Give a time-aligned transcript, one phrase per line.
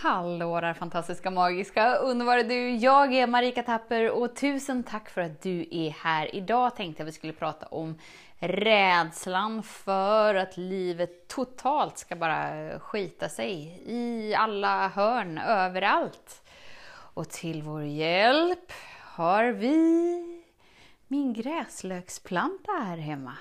[0.00, 2.70] Hallå där fantastiska, magiska, underbara du!
[2.70, 6.34] Jag är Marika Tapper och tusen tack för att du är här.
[6.34, 7.98] Idag tänkte jag vi skulle prata om
[8.38, 16.42] rädslan för att livet totalt ska bara skita sig i alla hörn, överallt.
[16.90, 18.72] Och till vår hjälp
[19.02, 20.42] har vi
[21.08, 23.34] min gräslöksplanta här hemma.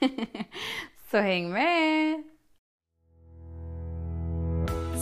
[1.10, 2.37] Så häng med!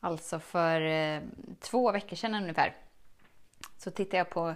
[0.00, 1.20] Alltså för eh,
[1.60, 2.74] två veckor sedan ungefär
[3.78, 4.54] så tittade jag på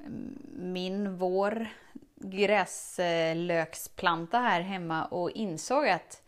[0.00, 1.68] mm, min vår
[2.14, 6.22] gräslöksplanta här hemma och insåg att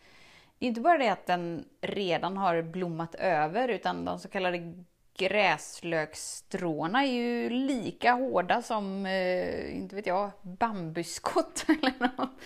[0.59, 4.83] det är inte bara det att den redan har blommat över utan de så kallade
[5.17, 12.39] gräslöksstråna är ju lika hårda som, eh, inte vet jag, bambuskott eller något.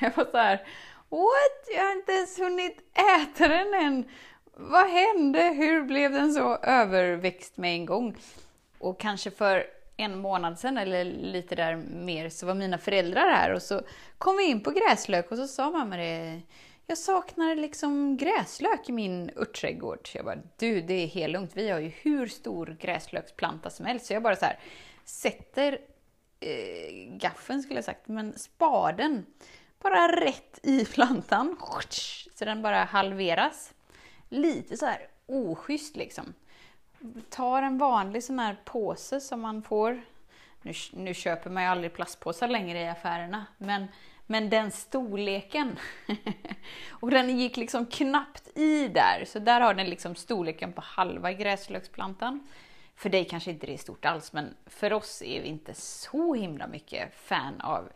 [0.00, 0.56] Jag var så här,
[1.08, 1.76] what?
[1.76, 4.04] Jag har inte ens hunnit äta den än.
[4.56, 5.40] Vad hände?
[5.42, 8.16] Hur blev den så överväxt med en gång?
[8.78, 13.52] Och kanske för en månad sedan eller lite där mer så var mina föräldrar här
[13.52, 13.80] och så
[14.18, 16.40] kom vi in på gräslök och så sa mamma det
[16.86, 20.08] jag saknar liksom gräslök i min örtträdgård.
[20.14, 24.06] Jag bara, du det är helt lugnt, vi har ju hur stor gräslöksplanta som helst.
[24.06, 24.58] Så jag bara så här,
[25.04, 25.78] sätter
[26.40, 29.26] eh, gaffeln skulle jag sagt, men spaden
[29.82, 31.56] bara rätt i plantan.
[32.34, 33.74] Så den bara halveras
[34.32, 36.34] lite så här oschysst liksom.
[37.30, 40.02] Tar en vanlig sån här påse som man får.
[40.62, 43.86] Nu, nu köper man ju aldrig plastpåsar längre i affärerna, men,
[44.26, 45.78] men den storleken.
[46.90, 51.32] och den gick liksom knappt i där, så där har den liksom storleken på halva
[51.32, 52.48] gräslöksplantan.
[52.96, 56.34] För dig kanske inte det är stort alls, men för oss är vi inte så
[56.34, 57.88] himla mycket fan av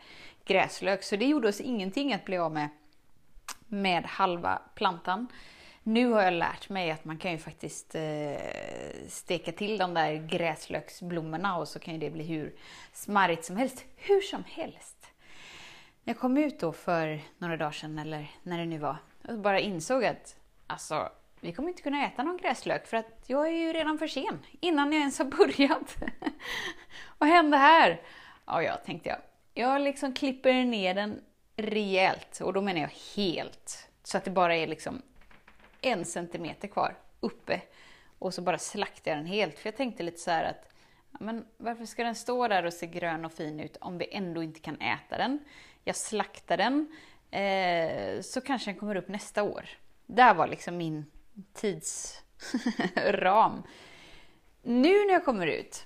[0.45, 2.69] gräslök, så det gjorde oss ingenting att bli av med,
[3.67, 5.27] med halva plantan.
[5.87, 8.37] Nu har jag lärt mig att man kan ju faktiskt eh,
[9.07, 12.55] steka till de där gräslöksblommorna och så kan ju det bli hur
[12.93, 13.85] smarrigt som helst.
[13.95, 15.07] Hur som helst.
[16.03, 19.59] Jag kom ut då för några dagar sedan, eller när det nu var, och bara
[19.59, 20.35] insåg att
[20.67, 21.09] alltså,
[21.39, 24.39] vi kommer inte kunna äta någon gräslök för att jag är ju redan för sen,
[24.59, 25.95] innan jag ens har börjat.
[27.17, 28.01] Vad hände här?
[28.45, 29.19] Ja, ja, tänkte jag.
[29.53, 31.21] Jag liksom klipper ner den
[31.55, 33.89] rejält, och då menar jag helt.
[34.03, 35.01] Så att det bara är liksom
[35.81, 37.61] en centimeter kvar uppe
[38.19, 39.59] och så bara slaktade jag den helt.
[39.59, 40.73] För jag tänkte lite så att
[41.19, 44.43] men varför ska den stå där och se grön och fin ut om vi ändå
[44.43, 45.39] inte kan äta den?
[45.83, 46.87] Jag slaktar den,
[47.31, 49.69] eh, så kanske den kommer upp nästa år.
[50.05, 51.05] Där var liksom min
[51.53, 52.23] tidsram.
[54.61, 55.85] Nu när jag kommer ut,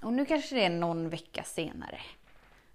[0.00, 2.00] och nu kanske det är någon vecka senare.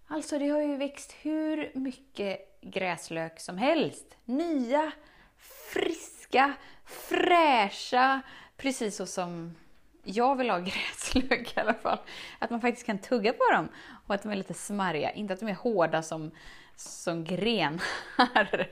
[0.08, 4.18] Alltså det har ju växt hur mycket gräslök som helst.
[4.26, 4.92] Nya
[5.40, 6.54] friska,
[6.86, 8.22] fräscha,
[8.58, 9.56] precis så som
[10.04, 12.00] jag vill ha gräslök i alla fall.
[12.40, 13.70] Att man faktiskt kan tugga på dem
[14.08, 16.32] och att de är lite smarriga, inte att de är hårda som,
[16.76, 17.82] som grenar.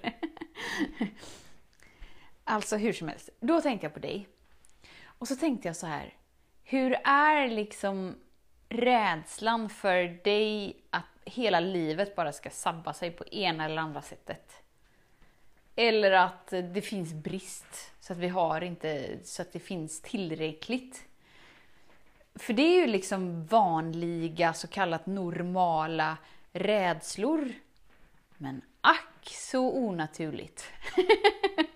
[2.44, 4.28] alltså hur som helst, då tänkte jag på dig.
[5.06, 6.14] Och så tänkte jag så här,
[6.64, 8.16] hur är liksom
[8.70, 14.67] rädslan för dig att hela livet bara ska sabba sig på ena eller andra sättet?
[15.80, 21.04] Eller att det finns brist, så att vi har inte, så att det finns tillräckligt.
[22.36, 26.18] För det är ju liksom vanliga, så kallat normala
[26.54, 27.54] rädslor.
[28.38, 30.66] Men ack så onaturligt.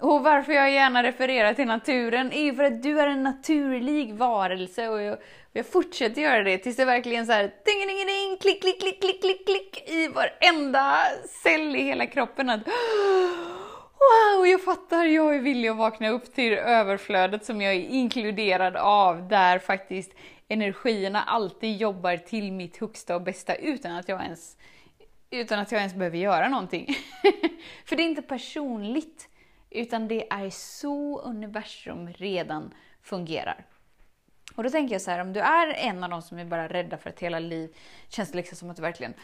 [0.00, 4.14] Och varför jag gärna refererar till naturen är ju för att du är en naturlig
[4.14, 5.18] varelse och jag,
[5.52, 9.00] jag fortsätter göra det tills det verkligen så här ding, ding, ding, klick, klick, klick,
[9.00, 10.96] klick, klick, klick i varenda
[11.42, 12.50] cell i hela kroppen.
[12.50, 17.80] Att, wow, jag fattar, jag är villig att vakna upp till överflödet som jag är
[17.80, 20.12] inkluderad av, där faktiskt
[20.48, 24.56] energierna alltid jobbar till mitt högsta och bästa utan att jag ens,
[25.30, 26.86] utan att jag ens behöver göra någonting.
[27.84, 29.29] för det är inte personligt,
[29.70, 33.64] utan det är så universum redan fungerar.
[34.54, 36.68] Och då tänker jag så här, om du är en av de som är bara
[36.68, 37.76] rädda för att hela liv,
[38.08, 39.14] känns det liksom som att du verkligen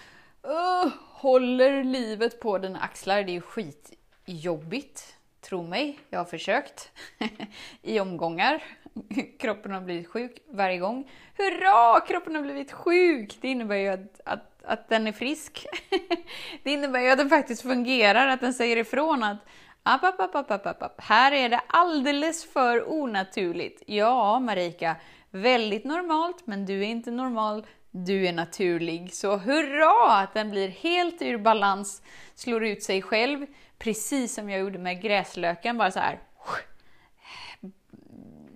[0.47, 3.23] uh, håller livet på dina axlar.
[3.23, 5.13] Det är ju skitjobbigt.
[5.41, 6.91] Tro mig, jag har försökt
[7.83, 8.63] i omgångar.
[9.39, 11.11] Kroppen har blivit sjuk varje gång.
[11.37, 12.01] Hurra!
[12.01, 13.39] Kroppen har blivit sjuk!
[13.41, 15.67] Det innebär ju att, att, att den är frisk.
[16.63, 19.39] det innebär ju att den faktiskt fungerar, att den säger ifrån att
[19.89, 21.01] App, app, app, app, app, app.
[21.01, 23.83] Här är det alldeles för onaturligt.
[23.87, 24.97] Ja, Marika,
[25.31, 29.15] väldigt normalt, men du är inte normal, du är naturlig.
[29.15, 32.03] Så hurra att den blir helt ur balans,
[32.35, 33.47] slår ut sig själv,
[33.79, 36.21] precis som jag gjorde med gräslöken, bara så här.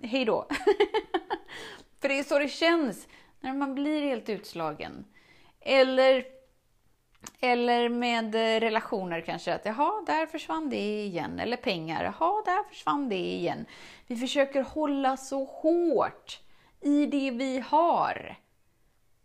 [0.03, 0.47] Hej då!
[2.01, 3.07] För det är så det känns
[3.39, 5.05] när man blir helt utslagen.
[5.61, 6.40] Eller
[7.39, 11.39] eller med eh, relationer kanske, att jaha, där försvann det igen.
[11.39, 13.65] Eller pengar, jaha, där försvann det igen.
[14.07, 16.39] Vi försöker hålla så hårt
[16.81, 18.37] i det vi har.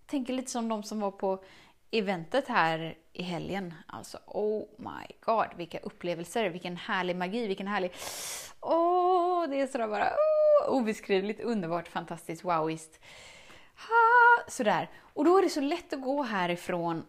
[0.01, 1.45] Jag tänker lite som de som var på
[1.91, 3.75] eventet här i helgen.
[3.87, 7.93] Alltså, oh my god, vilka upplevelser, vilken härlig magi, vilken härlig...
[8.61, 13.01] Åh, oh, det är sådär bara oh, obeskrivligt underbart, fantastiskt, wowiskt.
[13.89, 14.91] Ha, sådär.
[15.15, 17.05] Och då är det så lätt att gå härifrån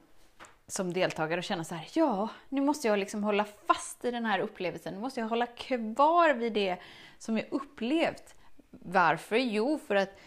[0.67, 4.25] som deltagare och känna så här, ja, nu måste jag liksom hålla fast i den
[4.25, 4.93] här upplevelsen.
[4.93, 6.77] Nu måste jag hålla kvar vid det
[7.17, 8.35] som jag upplevt.
[8.69, 9.35] Varför?
[9.35, 10.19] Jo, för att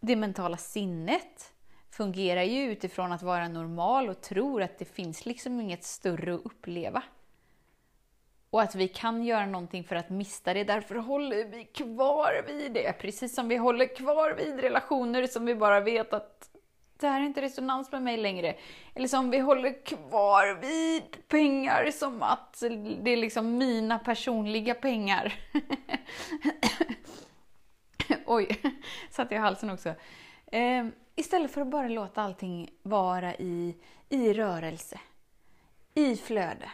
[0.00, 1.52] det mentala sinnet
[1.90, 6.46] fungerar ju utifrån att vara normal och tror att det finns liksom inget större att
[6.46, 7.02] uppleva.
[8.50, 12.72] Och att vi kan göra någonting för att mista det, därför håller vi kvar vid
[12.72, 12.92] det.
[12.92, 16.45] Precis som vi håller kvar vid relationer som vi bara vet att
[17.00, 18.56] det här är inte resonans med mig längre.
[18.94, 22.62] Eller som vi håller kvar vid pengar som att
[23.02, 25.34] det är liksom mina personliga pengar.
[28.26, 28.60] Oj,
[29.10, 29.94] satte jag i halsen också.
[30.46, 33.76] Eh, istället för att bara låta allting vara i,
[34.08, 35.00] i rörelse,
[35.94, 36.70] i flöde.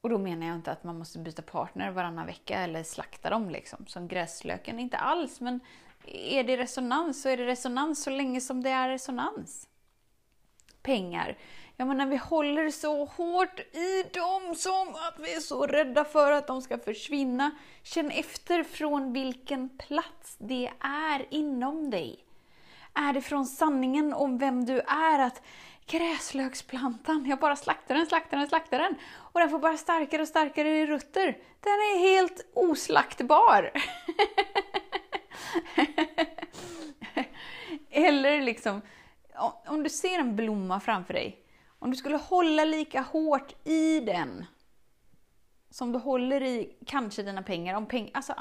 [0.00, 3.50] Och då menar jag inte att man måste byta partner varannan vecka eller slakta dem
[3.50, 4.78] liksom, som gräslöken.
[4.78, 5.60] Inte alls, men
[6.06, 9.68] är det resonans så är det resonans så länge som det är resonans.
[10.82, 11.36] Pengar.
[11.76, 16.32] Jag menar, vi håller så hårt i dem som att vi är så rädda för
[16.32, 17.50] att de ska försvinna.
[17.82, 22.24] Känn efter från vilken plats det är inom dig.
[22.94, 25.18] Är det från sanningen om vem du är?
[25.18, 25.42] Att
[25.86, 28.94] gräslöksplantan, jag bara slaktar den, slaktar den, slaktar den.
[29.14, 31.38] Och den får bara starkare och starkare i rutter.
[31.60, 33.70] Den är helt oslaktbar.
[37.90, 38.80] Eller liksom,
[39.66, 41.38] om du ser en blomma framför dig,
[41.78, 44.44] om du skulle hålla lika hårt i den
[45.70, 47.74] som du håller i kanske dina pengar.
[47.74, 48.34] Om peng alltså,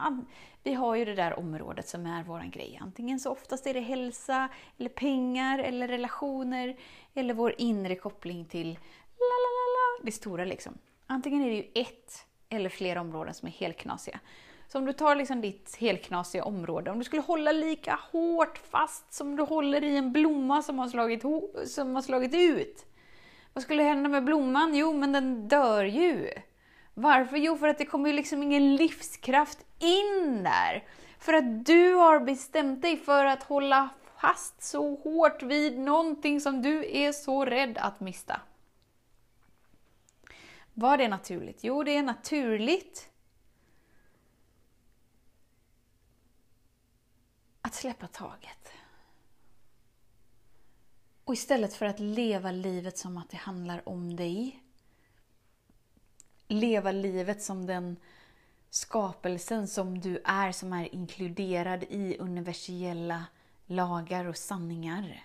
[0.63, 2.79] vi har ju det där området som är vår grej.
[2.81, 6.77] Antingen så oftast är det hälsa, eller pengar, eller relationer,
[7.13, 8.73] eller vår inre koppling till
[9.17, 10.77] la la la la, det stora liksom.
[11.07, 14.19] Antingen är det ju ett eller flera områden som är helt knasiga.
[14.71, 19.13] Så om du tar liksom ditt helknasiga område, om du skulle hålla lika hårt fast
[19.13, 21.23] som du håller i en blomma som har slagit,
[21.65, 22.85] som har slagit ut.
[23.53, 24.75] Vad skulle hända med blomman?
[24.75, 26.29] Jo, men den dör ju.
[26.93, 27.37] Varför?
[27.37, 30.83] Jo, för att det kommer ju liksom ingen livskraft in där.
[31.19, 33.89] För att du har bestämt dig för att hålla
[34.21, 38.41] fast så hårt vid någonting som du är så rädd att mista.
[40.73, 41.63] Var det naturligt?
[41.63, 43.10] Jo, det är naturligt
[47.71, 48.71] att släppa taget.
[51.23, 54.63] Och istället för att leva livet som att det handlar om dig,
[56.47, 57.97] leva livet som den
[58.69, 63.25] skapelsen som du är, som är inkluderad i universella
[63.65, 65.23] lagar och sanningar.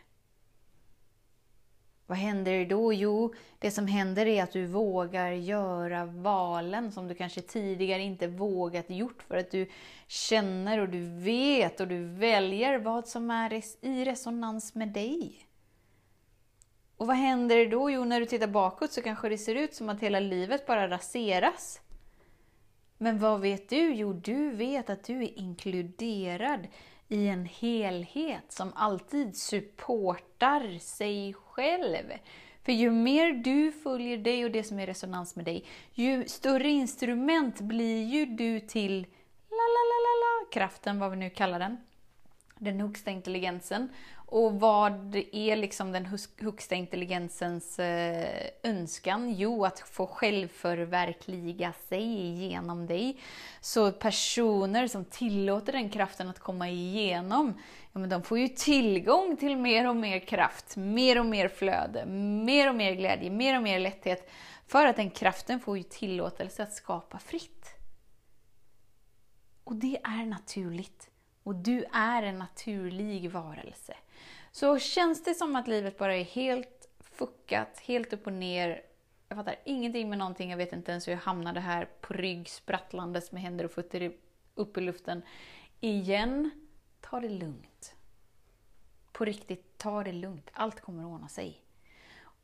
[2.06, 2.92] Vad händer då?
[2.92, 8.26] Jo, det som händer är att du vågar göra valen som du kanske tidigare inte
[8.26, 9.70] vågat gjort för att du
[10.06, 15.46] känner och du vet och du väljer vad som är i resonans med dig.
[16.96, 17.90] Och vad händer då?
[17.90, 20.88] Jo, när du tittar bakåt så kanske det ser ut som att hela livet bara
[20.88, 21.80] raseras.
[22.98, 23.94] Men vad vet du?
[23.94, 26.66] Jo, du vet att du är inkluderad
[27.08, 32.12] i en helhet som alltid supportar sig själv.
[32.64, 36.68] För ju mer du följer dig och det som är resonans med dig, ju större
[36.68, 39.00] instrument blir ju du till
[39.48, 41.76] la la la la la kraften, vad vi nu kallar den.
[42.58, 43.88] Den högsta intelligensen.
[44.28, 46.06] Och vad är liksom den
[46.40, 49.35] högsta intelligensens eh, önskan?
[49.35, 53.21] Jo, att få självförverkliga sig genom dig.
[53.61, 57.54] Så personer som tillåter den kraften att komma igenom,
[57.92, 62.06] ja, men de får ju tillgång till mer och mer kraft, mer och mer flöde,
[62.06, 64.30] mer och mer glädje, mer och mer lätthet.
[64.66, 67.75] För att den kraften får ju tillåtelse att skapa fritt.
[69.64, 71.11] Och det är naturligt.
[71.42, 73.95] Och du är en naturlig varelse.
[74.56, 78.82] Så känns det som att livet bara är helt fuckat, helt upp och ner,
[79.28, 82.48] jag fattar ingenting med någonting, jag vet inte ens hur jag hamnade här på rygg,
[82.48, 84.12] sprattlandes med händer och fötter
[84.54, 85.22] upp i luften.
[85.80, 86.50] Igen,
[87.00, 87.94] ta det lugnt.
[89.12, 90.50] På riktigt, ta det lugnt.
[90.52, 91.64] Allt kommer att ordna sig.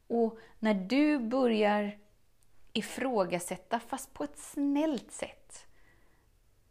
[0.07, 1.99] Och när du börjar
[2.73, 5.67] ifrågasätta, fast på ett snällt sätt.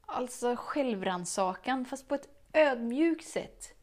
[0.06, 3.81] Alltså självrannsakan, fast på ett ödmjukt sätt.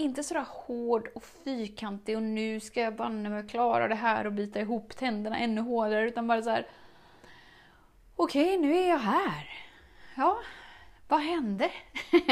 [0.00, 4.32] Inte sådär hård och fyrkantig och nu ska jag banne mig klara det här och
[4.32, 6.66] bita ihop tänderna ännu hårdare, utan bara så här.
[8.16, 9.48] Okej, okay, nu är jag här.
[10.16, 10.38] Ja,
[11.08, 11.70] vad hände?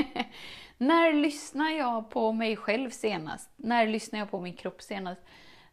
[0.78, 3.50] När lyssnar jag på mig själv senast?
[3.56, 5.20] När lyssnar jag på min kropp senast?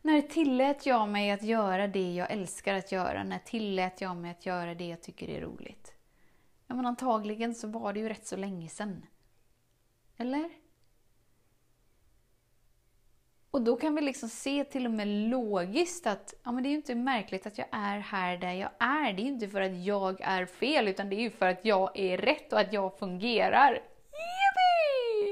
[0.01, 3.23] När tillät jag mig att göra det jag älskar att göra?
[3.23, 5.93] När tillät jag mig att göra det jag tycker är roligt?
[6.67, 9.05] Ja, men antagligen så var det ju rätt så länge sedan.
[10.17, 10.64] Eller?
[13.55, 16.71] Och då kan vi liksom se till och med logiskt att ja, men det är
[16.71, 19.13] ju inte märkligt att jag är här där jag är.
[19.13, 21.65] Det är ju inte för att jag är fel, utan det är ju för att
[21.65, 23.79] jag är rätt och att jag fungerar.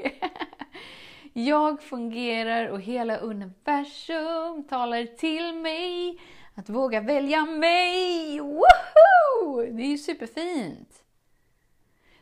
[1.34, 6.20] Jag fungerar och hela universum talar till mig
[6.56, 8.40] att våga välja mig.
[8.40, 9.62] Woho!
[9.62, 11.04] Det är ju superfint!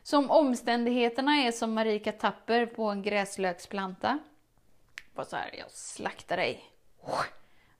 [0.02, 4.18] Som omständigheterna är som Marika Tapper på en gräslöksplanta.
[5.14, 6.64] Bara så här, jag slaktar dig.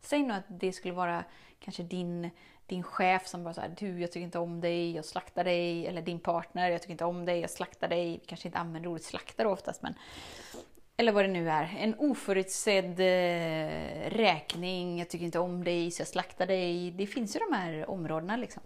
[0.00, 1.24] Säg nu att det skulle vara
[1.58, 2.30] kanske din,
[2.66, 5.86] din chef som bara såhär, du jag tycker inte om dig, jag slaktar dig.
[5.86, 8.18] Eller din partner, jag tycker inte om dig, jag slaktar dig.
[8.20, 9.94] Vi Kanske inte använder ordet slaktar oftast men
[10.96, 16.00] eller vad det nu är, en oförutsedd eh, räkning, jag tycker inte om dig så
[16.00, 16.90] jag slaktar dig.
[16.90, 18.62] Det finns ju de här områdena liksom.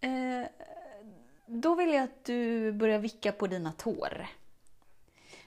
[0.00, 0.46] Eh,
[1.46, 4.26] då vill jag att du börjar vicka på dina tår.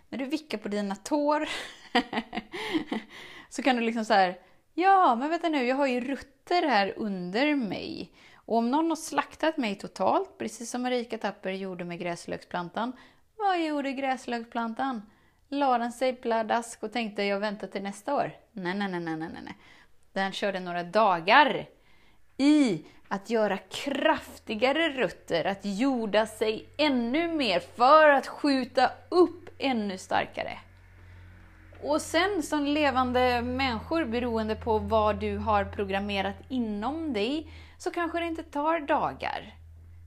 [0.10, 1.50] När du vickar på dina tår
[3.50, 4.39] så kan du liksom så här,
[4.74, 8.12] ja men vänta nu, jag har ju rutter här under mig.
[8.36, 12.94] Och om någon har slaktat mig totalt, precis som Marika Tapper gjorde med gräslöksplantan,
[13.38, 15.01] vad gjorde gräslöksplantan?
[15.50, 18.32] La den sig pladask och tänkte jag väntar till nästa år?
[18.51, 19.58] Nej, nej, nej, nej, nej, nej.
[20.13, 21.67] Den körde några dagar
[22.38, 29.98] i att göra kraftigare rutter, att jorda sig ännu mer för att skjuta upp ännu
[29.98, 30.60] starkare.
[31.84, 38.19] Och sen som levande människor, beroende på vad du har programmerat inom dig, så kanske
[38.19, 39.55] det inte tar dagar.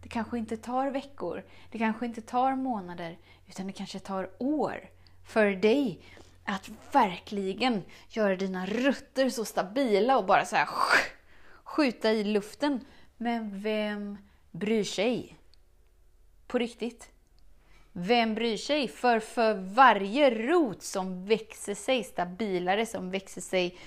[0.02, 1.44] Det kanske inte tar veckor.
[1.70, 3.18] Det kanske inte tar månader.
[3.48, 4.90] Utan det kanske tar år
[5.24, 6.00] för dig
[6.44, 10.68] att verkligen göra dina rötter så stabila och bara så här
[11.64, 12.84] skjuta i luften.
[13.16, 14.18] Men vem
[14.50, 15.36] bryr sig?
[16.46, 17.10] På riktigt.
[17.92, 18.88] Vem bryr sig?
[18.88, 23.78] För för varje rot som växer sig stabilare, som växer sig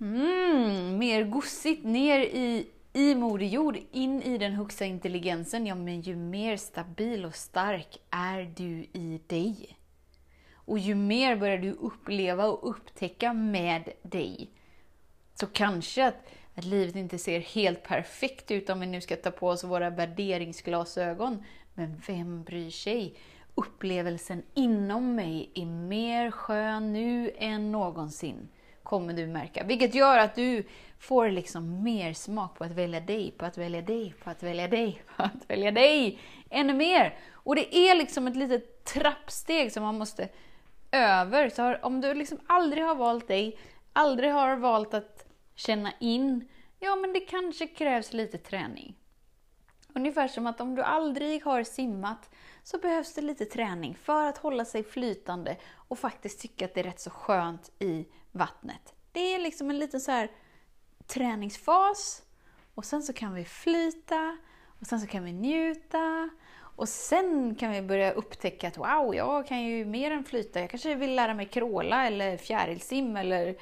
[0.00, 6.00] mm, mer gossigt ner i, i Moder Jord, in i den högsta intelligensen, ja men
[6.00, 9.76] ju mer stabil och stark är du i dig.
[10.54, 14.50] Och ju mer börjar du uppleva och upptäcka med dig.
[15.34, 19.30] Så kanske att, att livet inte ser helt perfekt ut om vi nu ska ta
[19.30, 21.44] på oss våra värderingsglasögon.
[21.76, 23.14] Men vem bryr sig?
[23.54, 28.48] Upplevelsen inom mig är mer skön nu än någonsin,
[28.82, 29.64] kommer du märka.
[29.64, 30.64] Vilket gör att du
[30.98, 34.68] får liksom mer smak på att välja dig, på att välja dig, på att välja
[34.68, 36.18] dig, på att välja dig
[36.50, 37.18] ännu mer.
[37.32, 40.28] Och det är liksom ett litet trappsteg som man måste
[40.90, 41.48] över.
[41.48, 43.58] Så om du liksom aldrig har valt dig,
[43.92, 48.94] aldrig har valt att känna in, ja men det kanske krävs lite träning.
[49.96, 52.30] Ungefär som att om du aldrig har simmat
[52.62, 55.56] så behövs det lite träning för att hålla sig flytande
[55.88, 58.94] och faktiskt tycka att det är rätt så skönt i vattnet.
[59.12, 60.30] Det är liksom en liten så här
[61.06, 62.22] träningsfas
[62.74, 64.38] och sen så kan vi flyta
[64.80, 69.46] och sen så kan vi njuta och sen kan vi börja upptäcka att wow, jag
[69.46, 70.60] kan ju mer än flyta.
[70.60, 73.56] Jag kanske vill lära mig kråla eller fjärilsim eller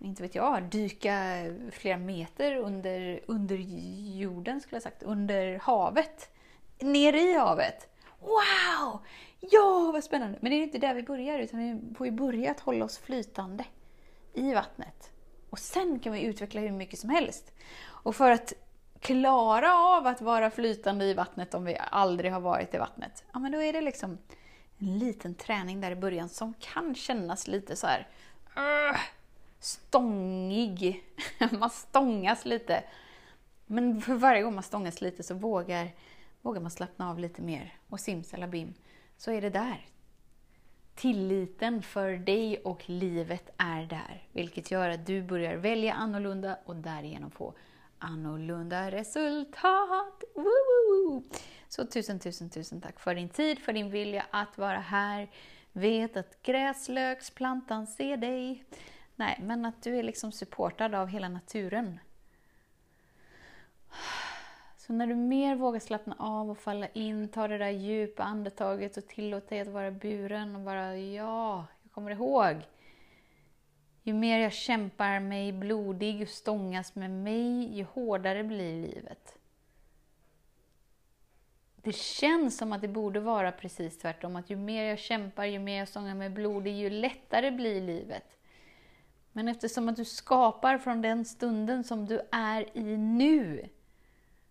[0.00, 3.56] inte vet jag, dyka flera meter under, under
[4.18, 6.30] jorden, skulle jag sagt, under havet.
[6.78, 7.88] Ner i havet.
[8.20, 9.00] Wow!
[9.40, 10.38] Ja, vad spännande!
[10.40, 12.98] Men det är inte där vi börjar, utan vi får ju börja att hålla oss
[12.98, 13.64] flytande
[14.34, 15.10] i vattnet.
[15.50, 17.52] Och sen kan vi utveckla hur mycket som helst.
[17.82, 18.52] Och för att
[19.00, 23.38] klara av att vara flytande i vattnet om vi aldrig har varit i vattnet, ja
[23.38, 24.18] men då är det liksom
[24.78, 28.08] en liten träning där i början som kan kännas lite så här
[28.56, 28.98] uh,
[29.60, 31.04] stångig.
[31.58, 32.84] man stångas lite.
[33.66, 35.90] Men för varje gång man stångas lite så vågar
[36.42, 38.74] Vågar man slappna av lite mer och simsalabim,
[39.16, 39.86] så är det där.
[40.94, 46.76] Tilliten för dig och livet är där, vilket gör att du börjar välja annorlunda och
[46.76, 47.54] därigenom få
[47.98, 50.24] annorlunda resultat.
[50.34, 51.24] Woo!
[51.68, 55.30] Så tusen, tusen, tusen tack för din tid, för din vilja att vara här.
[55.72, 58.64] Vet att gräslöksplantan ser dig.
[59.20, 61.98] Nej, men att du är liksom supportad av hela naturen.
[64.76, 68.96] Så när du mer vågar slappna av och falla in, ta det där djupa andetaget
[68.96, 72.56] och tillåta dig att vara buren och bara ja, jag kommer ihåg.
[74.02, 79.38] Ju mer jag kämpar mig blodig och stångas med mig, ju hårdare blir livet.
[81.76, 85.58] Det känns som att det borde vara precis tvärtom, att ju mer jag kämpar, ju
[85.58, 88.24] mer jag stångar mig blodig, ju lättare blir livet.
[89.32, 93.68] Men eftersom att du skapar från den stunden som du är i nu,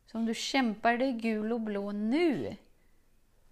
[0.05, 2.55] som du kämpar dig gul och blå nu,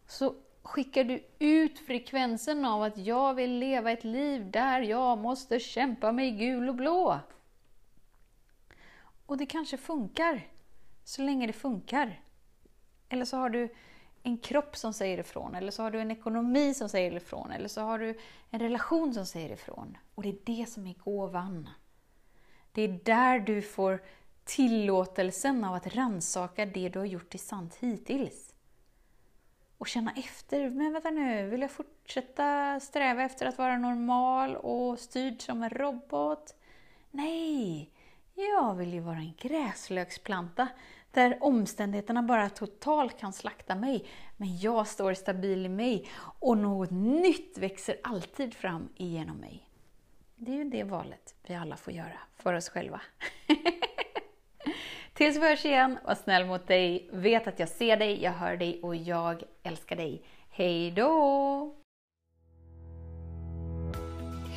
[0.08, 5.60] så skickar du ut frekvensen av att jag vill leva ett liv där jag måste
[5.60, 7.20] kämpa mig gul och blå.
[9.26, 10.48] Och det kanske funkar,
[11.04, 12.22] så länge det funkar.
[13.10, 13.70] Eller så har du
[14.28, 17.68] en kropp som säger ifrån, eller så har du en ekonomi som säger ifrån, eller
[17.68, 18.18] så har du
[18.50, 19.98] en relation som säger ifrån.
[20.16, 21.70] Och det är det som är gåvan.
[22.72, 24.02] Det är där du får
[24.44, 28.54] tillåtelsen av att ransaka det du har gjort i sant hittills.
[29.78, 35.00] Och känna efter, men vänta nu, vill jag fortsätta sträva efter att vara normal och
[35.00, 36.56] styrd som en robot?
[37.12, 37.92] Nej,
[38.36, 40.68] jag vill ju vara en gräslöksplanta
[41.12, 44.06] där omständigheterna bara totalt kan slakta mig,
[44.38, 46.10] men jag står stabil i mig
[46.40, 49.70] och något nytt växer alltid fram igenom mig.
[50.36, 53.02] Det är ju det valet vi alla får göra för oss själva.
[55.14, 57.10] Tills vi hörs igen, var snäll mot dig.
[57.14, 60.24] Vet att jag ser dig, jag hör dig och jag älskar dig.
[60.50, 61.76] Hej då!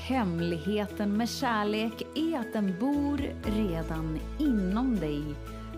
[0.08, 5.22] Hemligheten med kärlek är att den bor redan inom dig.